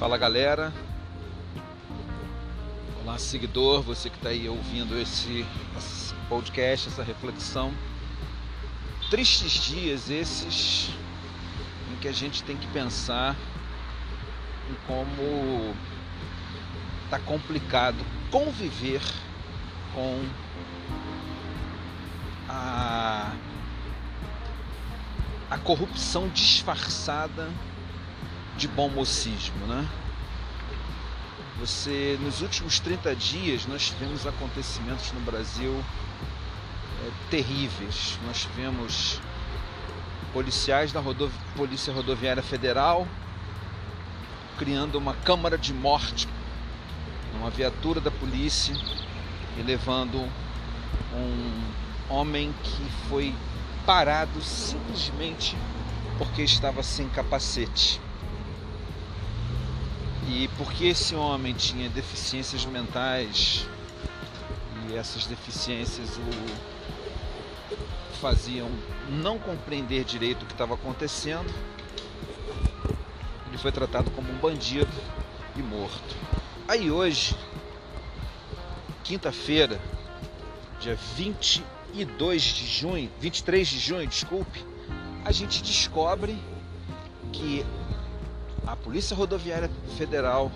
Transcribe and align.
Fala 0.00 0.16
galera, 0.16 0.72
olá 3.02 3.18
seguidor, 3.18 3.82
você 3.82 4.08
que 4.08 4.16
está 4.16 4.30
aí 4.30 4.48
ouvindo 4.48 4.98
esse, 4.98 5.44
esse 5.76 6.14
podcast, 6.26 6.88
essa 6.88 7.02
reflexão. 7.02 7.70
Tristes 9.10 9.52
dias 9.52 10.08
esses 10.08 10.88
em 11.92 11.96
que 11.96 12.08
a 12.08 12.12
gente 12.12 12.42
tem 12.42 12.56
que 12.56 12.66
pensar 12.68 13.36
em 14.70 14.74
como 14.86 15.74
está 17.04 17.18
complicado 17.18 17.98
conviver 18.30 19.02
com 19.94 20.24
a, 22.48 23.34
a 25.50 25.58
corrupção 25.58 26.26
disfarçada 26.30 27.50
de 28.56 28.68
bom 28.68 28.88
mocismo, 28.88 29.66
né? 29.66 29.88
Você, 31.58 32.18
nos 32.22 32.40
últimos 32.40 32.80
30 32.80 33.14
dias, 33.14 33.66
nós 33.66 33.88
tivemos 33.88 34.26
acontecimentos 34.26 35.12
no 35.12 35.20
Brasil 35.20 35.84
é, 37.04 37.10
terríveis. 37.30 38.18
Nós 38.26 38.42
tivemos 38.42 39.20
policiais 40.32 40.92
da 40.92 41.00
Rodov 41.00 41.32
Polícia 41.56 41.92
Rodoviária 41.92 42.42
Federal 42.42 43.06
criando 44.60 44.96
uma 44.96 45.14
câmara 45.14 45.56
de 45.56 45.72
morte 45.72 46.28
numa 47.32 47.48
viatura 47.48 47.98
da 47.98 48.10
polícia 48.10 48.74
e 49.58 49.62
levando 49.62 50.18
um 51.14 52.14
homem 52.14 52.54
que 52.62 52.84
foi 53.08 53.34
parado 53.86 54.42
simplesmente 54.42 55.56
porque 56.18 56.42
estava 56.42 56.82
sem 56.82 57.08
capacete. 57.08 57.98
E 60.32 60.48
porque 60.56 60.86
esse 60.86 61.16
homem 61.16 61.52
tinha 61.52 61.88
deficiências 61.88 62.64
mentais 62.64 63.66
e 64.88 64.94
essas 64.94 65.26
deficiências 65.26 66.16
o 66.18 66.80
faziam 68.20 68.70
não 69.08 69.38
compreender 69.40 70.04
direito 70.04 70.44
o 70.44 70.46
que 70.46 70.52
estava 70.52 70.74
acontecendo, 70.74 71.52
ele 73.48 73.58
foi 73.58 73.72
tratado 73.72 74.10
como 74.12 74.30
um 74.30 74.36
bandido 74.36 74.92
e 75.56 75.62
morto. 75.62 76.14
Aí 76.68 76.92
hoje, 76.92 77.34
quinta-feira, 79.02 79.80
dia 80.78 80.96
22 81.16 82.42
de 82.42 82.66
junho, 82.66 83.10
23 83.18 83.66
de 83.66 83.78
junho, 83.80 84.06
desculpe, 84.06 84.64
a 85.24 85.32
gente 85.32 85.60
descobre 85.60 86.38
que 87.32 87.66
a 88.66 88.76
Polícia 88.76 89.16
Rodoviária 89.16 89.70
Federal, 89.96 90.50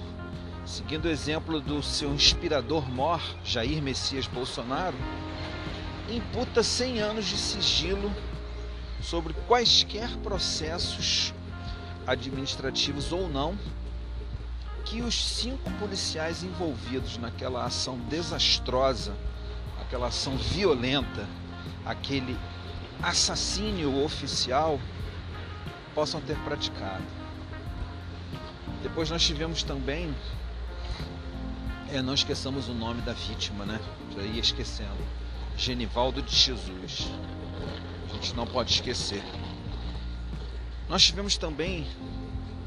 seguindo 0.67 1.07
o 1.07 1.11
exemplo 1.11 1.61
do 1.61 1.83
seu 1.83 2.13
inspirador 2.15 2.89
mor, 2.89 3.21
Jair 3.45 3.83
Messias 3.83 4.27
Bolsonaro, 4.27 4.97
imputa 6.09 6.63
100 6.63 7.01
anos 7.01 7.27
de 7.27 7.37
sigilo 7.37 8.13
sobre 9.03 9.35
quaisquer 9.47 10.09
processos 10.19 11.33
administrativos 12.07 13.13
ou 13.13 13.29
não 13.29 13.57
que 14.85 15.01
os 15.01 15.15
cinco 15.15 15.71
policiais 15.73 16.45
envolvidos 16.45 17.17
naquela 17.17 17.65
ação 17.65 17.99
desastrosa, 18.11 19.15
aquela 19.81 20.09
ação 20.09 20.37
violenta, 20.37 21.27
aquele 21.87 22.39
assassínio 23.03 24.05
oficial 24.05 24.79
possam 25.95 26.21
ter 26.21 26.37
praticado. 26.41 27.24
Depois 28.85 29.09
nós 29.09 29.25
tivemos 29.25 29.63
também, 29.63 30.15
é, 31.91 32.03
não 32.03 32.13
esqueçamos 32.13 32.69
o 32.69 32.75
nome 32.75 33.01
da 33.01 33.15
vítima, 33.15 33.65
né? 33.65 33.81
Já 34.15 34.23
ia 34.23 34.41
esquecendo. 34.43 35.03
Genivaldo 35.57 36.21
de 36.21 36.37
Jesus. 36.37 37.09
A 38.11 38.13
gente 38.13 38.35
não 38.35 38.47
pode 38.47 38.75
esquecer. 38.75 39.23
Nós 40.87 41.03
tivemos 41.03 41.39
também, 41.39 41.87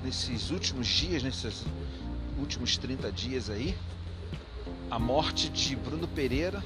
nesses 0.04 0.50
últimos 0.50 0.88
dias, 0.88 1.22
nesses 1.22 1.64
últimos 2.40 2.78
30 2.78 3.12
dias 3.12 3.48
aí, 3.52 3.78
a 4.90 4.98
morte 4.98 5.50
de 5.50 5.76
Bruno 5.76 6.08
Pereira, 6.08 6.64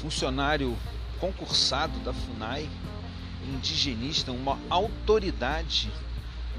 funcionário 0.00 0.76
concursado 1.20 2.00
da 2.00 2.12
FUNAI, 2.12 2.68
indigenista, 3.46 4.32
uma 4.32 4.58
autoridade 4.68 5.88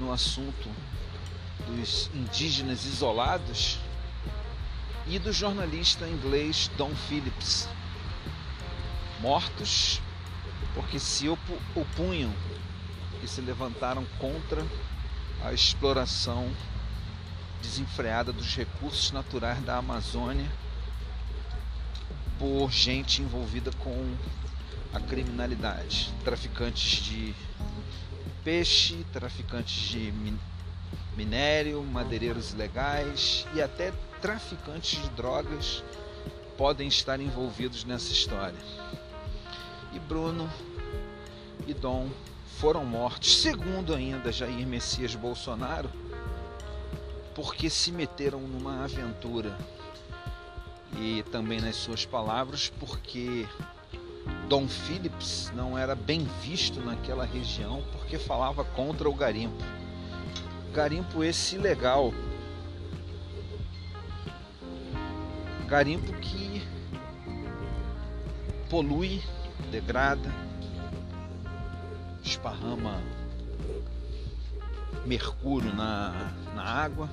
no 0.00 0.10
assunto 0.10 0.70
dos 1.66 2.10
indígenas 2.14 2.84
isolados 2.84 3.78
e 5.06 5.18
do 5.18 5.32
jornalista 5.32 6.08
inglês 6.08 6.70
Don 6.76 6.94
Phillips, 6.94 7.68
mortos 9.20 10.00
porque 10.74 10.98
se 10.98 11.28
opunham 11.28 12.32
e 13.22 13.28
se 13.28 13.40
levantaram 13.40 14.04
contra 14.18 14.66
a 15.42 15.52
exploração 15.52 16.50
desenfreada 17.62 18.32
dos 18.32 18.54
recursos 18.56 19.10
naturais 19.12 19.62
da 19.62 19.76
Amazônia 19.76 20.50
por 22.38 22.70
gente 22.70 23.22
envolvida 23.22 23.70
com 23.78 24.14
a 24.92 25.00
criminalidade, 25.00 26.12
traficantes 26.24 27.02
de 27.02 27.34
peixe, 28.42 29.04
traficantes 29.12 29.88
de 29.88 30.12
minério, 31.16 31.82
madeireiros 31.82 32.52
ilegais 32.52 33.46
e 33.54 33.62
até 33.62 33.92
traficantes 34.20 35.02
de 35.02 35.08
drogas 35.10 35.82
podem 36.56 36.88
estar 36.88 37.20
envolvidos 37.20 37.84
nessa 37.84 38.12
história. 38.12 38.58
E 39.92 39.98
Bruno 39.98 40.48
e 41.66 41.74
Dom 41.74 42.08
foram 42.58 42.84
mortos, 42.84 43.42
segundo 43.42 43.94
ainda 43.94 44.32
Jair 44.32 44.66
Messias 44.66 45.14
Bolsonaro, 45.14 45.90
porque 47.34 47.68
se 47.68 47.92
meteram 47.92 48.40
numa 48.40 48.84
aventura. 48.84 49.56
E 50.96 51.24
também 51.24 51.60
nas 51.60 51.74
suas 51.74 52.06
palavras, 52.06 52.72
porque 52.78 53.48
Dom 54.48 54.68
Phillips 54.68 55.50
não 55.54 55.76
era 55.76 55.94
bem 55.94 56.26
visto 56.40 56.80
naquela 56.80 57.24
região 57.24 57.82
porque 57.92 58.16
falava 58.16 58.64
contra 58.64 59.08
o 59.08 59.14
garimpo 59.14 59.64
garimpo 60.74 61.22
esse 61.22 61.54
ilegal. 61.54 62.12
Garimpo 65.68 66.12
que 66.14 66.60
polui, 68.68 69.22
degrada, 69.70 70.34
esparrama 72.24 73.00
mercúrio 75.06 75.72
na, 75.72 76.32
na 76.56 76.64
água 76.64 77.08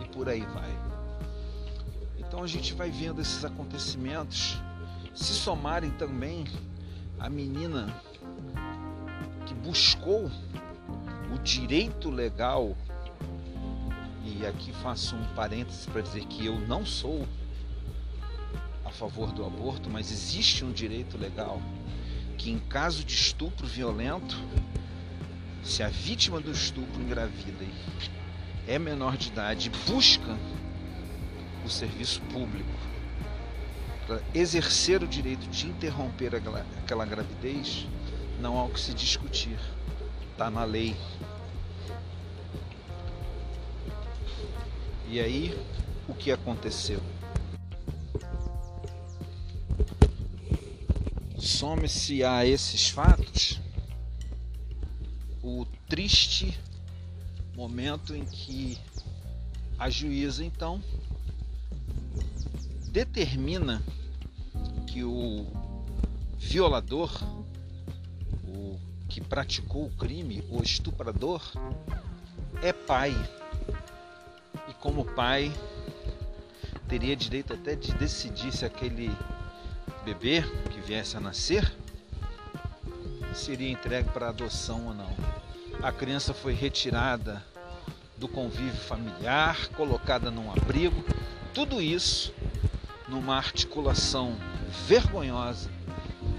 e 0.00 0.08
por 0.08 0.28
aí 0.28 0.42
vai. 0.42 0.70
Então 2.18 2.44
a 2.44 2.46
gente 2.46 2.72
vai 2.72 2.90
vendo 2.90 3.20
esses 3.20 3.44
acontecimentos 3.44 4.62
se 5.12 5.34
somarem 5.34 5.90
também 5.90 6.44
a 7.18 7.28
menina 7.28 8.00
que 9.44 9.54
buscou 9.54 10.30
o 11.34 11.38
direito 11.42 12.08
legal 12.08 12.76
e 14.24 14.46
aqui 14.46 14.72
faço 14.82 15.16
um 15.16 15.24
parêntese 15.34 15.86
para 15.88 16.02
dizer 16.02 16.24
que 16.26 16.46
eu 16.46 16.58
não 16.60 16.86
sou 16.86 17.26
a 18.84 18.90
favor 18.90 19.32
do 19.32 19.44
aborto, 19.44 19.90
mas 19.90 20.10
existe 20.10 20.64
um 20.64 20.72
direito 20.72 21.16
legal 21.18 21.60
que, 22.38 22.50
em 22.50 22.58
caso 22.58 23.04
de 23.04 23.14
estupro 23.14 23.66
violento, 23.66 24.36
se 25.62 25.82
a 25.82 25.88
vítima 25.88 26.40
do 26.40 26.50
estupro 26.50 27.00
engravida 27.00 27.64
e 27.64 27.72
é 28.66 28.78
menor 28.78 29.16
de 29.16 29.28
idade 29.28 29.70
busca 29.86 30.36
o 31.64 31.68
serviço 31.68 32.20
público 32.22 32.70
para 34.06 34.20
exercer 34.34 35.02
o 35.02 35.06
direito 35.06 35.48
de 35.48 35.66
interromper 35.66 36.34
aquela 36.34 37.04
gravidez, 37.04 37.86
não 38.40 38.58
há 38.58 38.64
o 38.64 38.68
que 38.70 38.80
se 38.80 38.92
discutir. 38.92 39.58
Está 40.32 40.50
na 40.50 40.64
lei. 40.64 40.96
E 45.12 45.20
aí, 45.20 45.54
o 46.08 46.14
que 46.14 46.32
aconteceu? 46.32 46.98
Some-se 51.38 52.24
a 52.24 52.46
esses 52.46 52.88
fatos 52.88 53.60
o 55.42 55.66
triste 55.86 56.58
momento 57.54 58.16
em 58.16 58.24
que 58.24 58.78
a 59.78 59.90
juíza 59.90 60.42
então 60.42 60.82
determina 62.88 63.82
que 64.86 65.04
o 65.04 65.46
violador, 66.38 67.22
o 68.48 68.80
que 69.10 69.20
praticou 69.20 69.84
o 69.84 69.94
crime, 69.94 70.42
o 70.48 70.62
estuprador, 70.62 71.42
é 72.62 72.72
pai 72.72 73.12
como 74.82 75.04
pai, 75.04 75.52
teria 76.88 77.14
direito 77.14 77.54
até 77.54 77.76
de 77.76 77.94
decidir 77.94 78.50
se 78.50 78.64
aquele 78.64 79.16
bebê 80.04 80.42
que 80.70 80.80
viesse 80.80 81.16
a 81.16 81.20
nascer 81.20 81.72
seria 83.32 83.70
entregue 83.70 84.08
para 84.10 84.28
adoção 84.28 84.88
ou 84.88 84.94
não. 84.94 85.16
A 85.80 85.92
criança 85.92 86.34
foi 86.34 86.52
retirada 86.52 87.42
do 88.18 88.26
convívio 88.26 88.74
familiar, 88.74 89.68
colocada 89.68 90.32
num 90.32 90.50
abrigo, 90.50 91.02
tudo 91.54 91.80
isso 91.80 92.34
numa 93.08 93.36
articulação 93.36 94.36
vergonhosa 94.88 95.70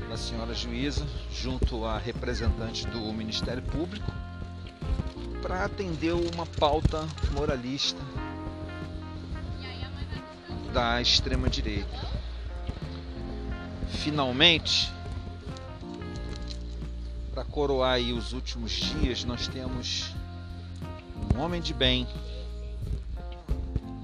da 0.10 0.18
senhora 0.18 0.54
juíza, 0.54 1.08
junto 1.32 1.86
a 1.86 1.98
representante 1.98 2.86
do 2.88 3.00
Ministério 3.14 3.64
Público, 3.64 4.12
para 5.42 5.64
atender 5.64 6.14
uma 6.14 6.46
pauta 6.46 7.08
moralista 7.32 8.00
da 10.74 11.00
extrema-direita. 11.00 12.08
Finalmente, 13.90 14.92
para 17.32 17.46
coroar 17.46 17.94
aí 17.94 18.12
os 18.12 18.34
últimos 18.34 18.72
dias, 18.72 19.24
nós 19.24 19.48
temos 19.48 20.12
um 21.34 21.40
homem 21.40 21.62
de 21.62 21.76
bem, 21.76 22.08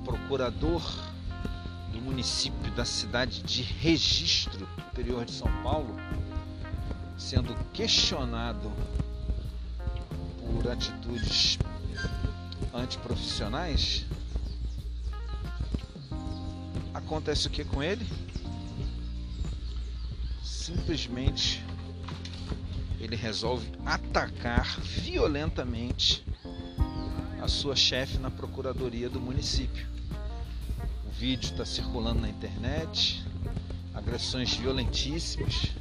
procurador 0.05 0.81
do 1.91 1.99
município 1.99 2.71
da 2.73 2.85
cidade 2.85 3.41
de 3.41 3.63
Registro, 3.63 4.69
interior 4.91 5.25
de 5.25 5.31
São 5.31 5.51
Paulo, 5.63 5.95
sendo 7.17 7.55
questionado 7.73 8.71
por 10.39 10.69
atitudes 10.71 11.57
antiprofissionais. 12.71 14.05
Acontece 17.09 17.47
o 17.47 17.49
que 17.49 17.63
com 17.63 17.81
ele? 17.81 18.07
Simplesmente 20.43 21.65
ele 22.99 23.15
resolve 23.15 23.67
atacar 23.83 24.79
violentamente 24.79 26.23
a 27.41 27.47
sua 27.47 27.75
chefe 27.75 28.19
na 28.19 28.29
procuradoria 28.29 29.09
do 29.09 29.19
município. 29.19 29.87
O 31.07 31.09
vídeo 31.09 31.49
está 31.49 31.65
circulando 31.65 32.21
na 32.21 32.29
internet, 32.29 33.25
agressões 33.91 34.53
violentíssimas, 34.53 35.71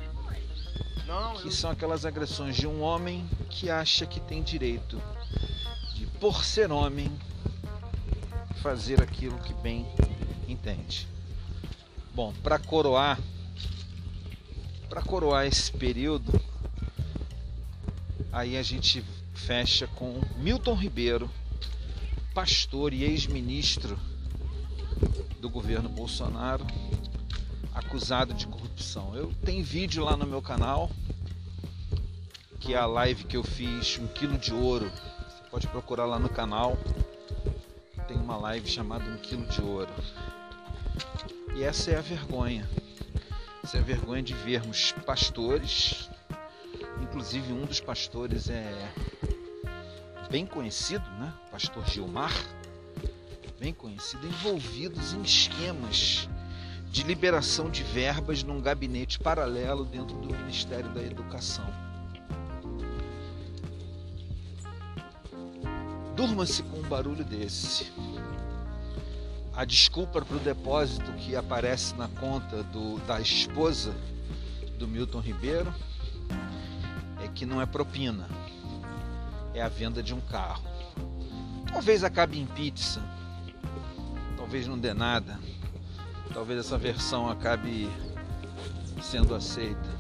que 1.43 1.53
são 1.53 1.71
aquelas 1.71 2.07
agressões 2.07 2.57
de 2.57 2.67
um 2.67 2.81
homem 2.81 3.29
que 3.51 3.69
acha 3.69 4.07
que 4.07 4.19
tem 4.19 4.43
direito 4.43 4.99
de, 5.95 6.07
por 6.07 6.43
ser 6.43 6.73
homem, 6.73 7.13
fazer 8.63 9.03
aquilo 9.03 9.39
que 9.41 9.53
bem 9.53 9.87
entende. 10.49 11.18
Bom, 12.19 12.35
para 12.43 12.59
coroar, 12.59 13.17
para 14.89 15.01
coroar 15.03 15.47
esse 15.47 15.71
período, 15.71 16.33
aí 18.33 18.57
a 18.57 18.63
gente 18.65 19.05
fecha 19.33 19.87
com 19.87 20.21
Milton 20.37 20.75
Ribeiro, 20.75 21.31
pastor 22.35 22.93
e 22.93 23.05
ex-ministro 23.05 23.97
do 25.41 25.49
governo 25.49 25.89
Bolsonaro, 25.89 26.67
acusado 27.73 28.35
de 28.35 28.49
corrupção. 28.49 29.15
Eu 29.15 29.33
tenho 29.45 29.63
vídeo 29.63 30.05
lá 30.05 30.17
no 30.17 30.27
meu 30.27 30.43
canal, 30.43 30.91
que 32.59 32.75
é 32.75 32.79
a 32.79 32.87
live 32.87 33.27
que 33.27 33.37
eu 33.37 33.45
fiz, 33.45 33.97
um 33.97 34.09
quilo 34.09 34.37
de 34.37 34.53
ouro. 34.53 34.91
Você 34.91 35.51
pode 35.53 35.69
procurar 35.69 36.07
lá 36.07 36.19
no 36.19 36.29
canal. 36.29 36.77
Tem 38.09 38.17
uma 38.17 38.37
live 38.39 38.69
chamada 38.69 39.05
Um 39.05 39.19
Quilo 39.19 39.47
de 39.47 39.61
Ouro. 39.61 39.93
E 41.59 41.65
essa 41.65 41.91
é 41.91 41.97
a 41.97 42.01
vergonha. 42.01 42.71
Essa 43.65 43.79
é 43.79 43.81
a 43.81 43.83
vergonha 43.83 44.23
de 44.23 44.33
vermos 44.33 44.93
pastores, 45.05 46.09
inclusive 47.03 47.53
um 47.53 47.67
dos 47.67 47.81
pastores 47.81 48.49
é 48.49 48.93
bem 50.31 50.47
conhecido, 50.47 51.05
né? 51.19 51.35
Pastor 51.51 51.85
Gilmar, 51.89 52.33
bem 53.59 53.75
conhecido, 53.75 54.25
envolvidos 54.25 55.15
em 55.15 55.23
esquemas 55.23 56.29
de 56.93 57.03
liberação 57.03 57.69
de 57.69 57.83
verbas 57.83 58.45
num 58.45 58.61
gabinete 58.61 59.19
paralelo 59.19 59.85
dentro 59.85 60.17
do 60.17 60.33
Ministério 60.33 60.91
da 60.91 61.03
Educação. 61.03 61.67
Durma-se 66.15 66.63
com 66.63 66.79
um 66.79 66.89
barulho 66.89 67.25
desse. 67.25 67.91
A 69.59 69.65
desculpa 69.65 70.23
para 70.23 70.37
o 70.37 70.39
depósito 70.39 71.11
que 71.15 71.35
aparece 71.35 71.93
na 71.97 72.07
conta 72.07 72.63
do, 72.63 72.99
da 73.09 73.21
esposa 73.21 73.93
do 74.79 74.87
Milton 74.87 75.19
Ribeiro 75.19 75.75
é 77.21 77.27
que 77.27 77.45
não 77.45 77.61
é 77.61 77.67
propina, 77.67 78.29
é 79.53 79.61
a 79.61 79.69
venda 79.69 80.01
de 80.01 80.15
um 80.15 80.21
carro. 80.21 80.63
Talvez 81.73 82.05
acabe 82.05 82.39
em 82.39 82.47
pizza, 82.47 83.03
talvez 84.37 84.69
não 84.69 84.79
dê 84.79 84.95
nada, 84.95 85.41
talvez 86.33 86.61
essa 86.61 86.79
versão 86.79 87.29
acabe 87.29 87.91
sendo 89.03 89.35
aceita. 89.35 89.91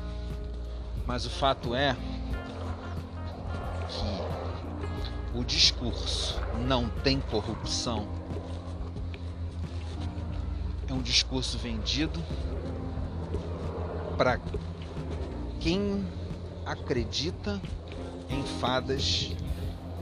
Mas 1.04 1.26
o 1.26 1.30
fato 1.30 1.74
é 1.74 1.96
que 3.88 5.36
o 5.36 5.42
discurso 5.42 6.40
não 6.64 6.88
tem 6.88 7.20
corrupção 7.20 8.17
um 10.98 11.02
discurso 11.02 11.56
vendido 11.56 12.20
para 14.16 14.40
quem 15.60 16.04
acredita 16.66 17.60
em 18.28 18.42
fadas 18.60 19.32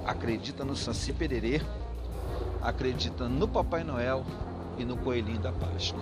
acredita 0.06 0.64
no 0.64 0.74
Saci 0.74 1.12
Pererê, 1.12 1.60
acredita 2.62 3.28
no 3.28 3.46
Papai 3.46 3.84
Noel 3.84 4.24
e 4.78 4.84
no 4.84 4.96
Coelhinho 4.96 5.40
da 5.40 5.52
Páscoa. 5.52 6.00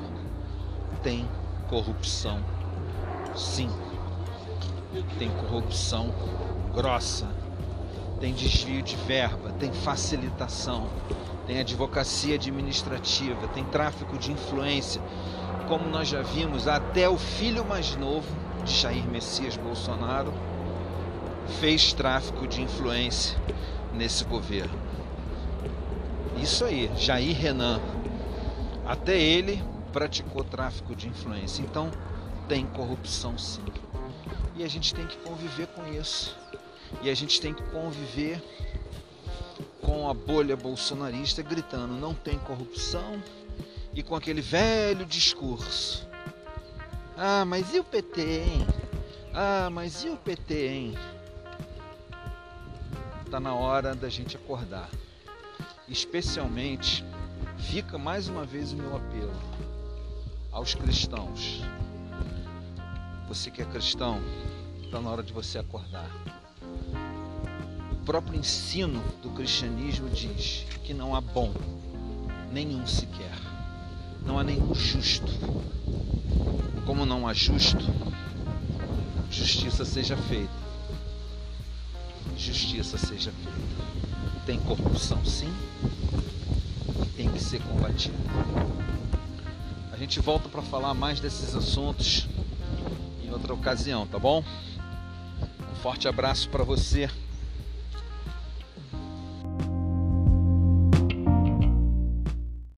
Tem 1.02 1.29
corrupção, 1.69 2.38
sim. 3.34 3.69
Tem 5.19 5.29
corrupção 5.31 6.15
grossa, 6.72 7.27
tem 8.21 8.33
desvio 8.33 8.83
de 8.83 8.97
verba, 8.97 9.51
tem 9.53 9.73
facilitação, 9.73 10.89
tem 11.47 11.61
advocacia 11.61 12.37
administrativa, 12.37 13.49
tem 13.49 13.65
tráfico 13.65 14.17
de 14.17 14.33
influência. 14.33 15.01
Como 15.69 15.89
nós 15.89 16.09
já 16.09 16.23
vimos, 16.23 16.69
até 16.69 17.09
o 17.09 17.19
filho 17.19 17.65
mais 17.65 17.97
novo 17.97 18.27
de 18.65 18.73
Jair 18.73 19.05
Messias 19.06 19.56
Bolsonaro 19.56 20.33
fez 21.61 21.93
tráfico 21.93 22.47
de 22.47 22.63
influência 22.63 23.39
nesse 23.93 24.25
governo. 24.25 24.79
Isso 26.41 26.65
aí, 26.65 26.91
Jair 26.97 27.37
Renan. 27.37 27.81
Até 28.87 29.19
ele 29.19 29.63
praticou 29.93 30.43
tráfico 30.44 30.94
de 30.94 31.09
influência. 31.09 31.63
Então 31.63 31.91
tem 32.49 32.67
corrupção 32.67 33.39
sim. 33.39 33.65
E 34.56 34.63
a 34.65 34.69
gente 34.69 34.94
tem 34.94 35.06
que 35.06 35.17
conviver 35.19 35.67
com 35.69 35.87
isso. 35.93 36.37
E 37.03 37.10
a 37.10 37.15
gente 37.15 37.41
tem 37.41 37.53
que 37.53 37.63
conviver 37.65 38.43
com 39.81 40.08
a 40.08 40.15
bolha 40.15 40.56
bolsonarista 40.56 41.43
gritando 41.43 41.94
não 41.94 42.15
tem 42.15 42.39
corrupção 42.39 43.22
e 43.93 44.03
com 44.03 44.15
aquele 44.15 44.41
velho 44.41 45.05
discurso. 45.05 46.08
Ah, 47.17 47.44
mas 47.44 47.74
e 47.74 47.79
o 47.79 47.84
PT, 47.84 48.22
hein? 48.22 48.67
Ah, 49.32 49.69
mas 49.70 50.05
e 50.05 50.08
o 50.08 50.17
PT, 50.17 50.69
hein? 50.69 50.94
está 53.34 53.41
na 53.41 53.53
hora 53.53 53.96
da 53.96 54.08
gente 54.08 54.36
acordar. 54.36 54.89
Especialmente, 55.89 57.05
fica 57.58 57.98
mais 57.98 58.29
uma 58.29 58.44
vez 58.44 58.72
o 58.72 58.77
meu 58.77 58.96
apelo 58.96 59.34
aos 60.53 60.72
cristãos. 60.77 61.60
Você 63.27 63.51
que 63.51 63.60
é 63.60 63.65
cristão, 63.65 64.20
está 64.84 65.01
na 65.01 65.10
hora 65.10 65.22
de 65.24 65.32
você 65.32 65.58
acordar. 65.58 66.08
Próprio 68.05 68.39
ensino 68.39 69.03
do 69.23 69.31
cristianismo 69.31 70.08
diz 70.11 70.67
que 70.84 70.93
não 70.93 71.15
há 71.15 71.20
bom, 71.20 71.53
nenhum 72.53 72.87
sequer. 72.87 73.39
Não 74.25 74.39
há 74.39 74.44
nenhum 74.44 74.75
justo. 74.75 75.32
Como 76.87 77.06
não 77.06 77.27
há 77.27 77.32
justo, 77.32 77.84
justiça 79.31 79.84
seja 79.84 80.17
feita 80.17 80.65
justiça 82.37 82.99
seja 82.99 83.32
feita. 83.32 84.44
Tem 84.44 84.58
corrupção, 84.61 85.25
sim, 85.25 85.53
e 87.03 87.06
tem 87.17 87.31
que 87.31 87.43
ser 87.43 87.61
combatida. 87.63 88.17
A 89.93 89.96
gente 89.96 90.20
volta 90.20 90.49
para 90.49 90.63
falar 90.63 90.93
mais 90.93 91.20
desses 91.20 91.55
assuntos 91.55 92.27
em 93.25 93.31
outra 93.31 93.55
ocasião, 93.55 94.06
tá 94.06 94.19
bom? 94.19 94.44
Um 95.73 95.77
forte 95.77 96.06
abraço 96.08 96.49
para 96.51 96.65
você 96.65 97.08